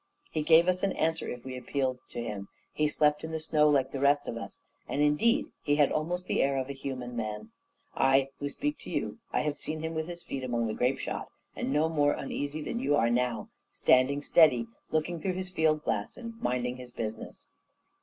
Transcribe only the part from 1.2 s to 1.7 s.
if we